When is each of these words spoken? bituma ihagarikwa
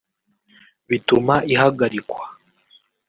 bituma 0.89 1.35
ihagarikwa 1.53 2.23